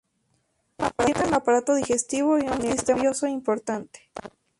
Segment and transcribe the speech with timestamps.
[1.05, 4.09] Tienen aparato digestivo y un sistema nervioso importante.